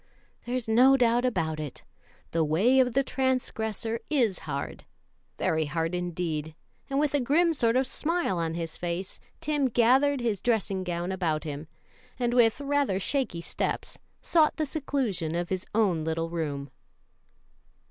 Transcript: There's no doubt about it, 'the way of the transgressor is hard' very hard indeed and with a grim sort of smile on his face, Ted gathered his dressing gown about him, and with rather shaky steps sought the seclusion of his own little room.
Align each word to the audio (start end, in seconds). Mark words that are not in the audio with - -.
There's 0.47 0.67
no 0.67 0.97
doubt 0.97 1.25
about 1.25 1.59
it, 1.59 1.83
'the 2.31 2.43
way 2.43 2.79
of 2.79 2.93
the 2.93 3.03
transgressor 3.03 3.99
is 4.09 4.39
hard' 4.49 4.83
very 5.37 5.65
hard 5.65 5.93
indeed 5.93 6.55
and 6.89 6.99
with 6.99 7.13
a 7.13 7.19
grim 7.19 7.53
sort 7.53 7.75
of 7.75 7.85
smile 7.85 8.39
on 8.39 8.55
his 8.55 8.77
face, 8.77 9.19
Ted 9.41 9.75
gathered 9.75 10.19
his 10.19 10.41
dressing 10.41 10.83
gown 10.83 11.11
about 11.11 11.43
him, 11.43 11.67
and 12.17 12.33
with 12.33 12.59
rather 12.59 12.99
shaky 12.99 13.41
steps 13.41 13.99
sought 14.23 14.55
the 14.57 14.65
seclusion 14.65 15.35
of 15.35 15.49
his 15.49 15.67
own 15.75 16.03
little 16.03 16.31
room. 16.31 16.71